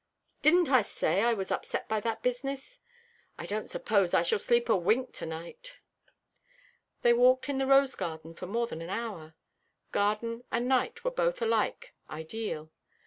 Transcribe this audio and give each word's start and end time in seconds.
"Didn't 0.41 0.67
I 0.67 0.81
say 0.81 1.17
that 1.17 1.27
I 1.27 1.33
was 1.35 1.51
upset 1.51 1.87
by 1.87 1.99
that 1.99 2.23
business? 2.23 2.79
I 3.37 3.45
don't 3.45 3.69
suppose 3.69 4.15
I 4.15 4.23
shall 4.23 4.39
sleep 4.39 4.67
a 4.67 4.75
wink 4.75 5.13
to 5.13 5.27
night." 5.27 5.75
They 7.03 7.13
walked 7.13 7.49
in 7.49 7.59
the 7.59 7.67
rose 7.67 7.93
garden 7.93 8.33
for 8.33 8.47
more 8.47 8.65
than 8.65 8.81
an 8.81 8.89
hour. 8.89 9.35
Garden 9.91 10.43
and 10.51 10.67
night 10.67 11.03
were 11.03 11.11
both 11.11 11.39
alike 11.39 11.93
ideal. 12.09 12.71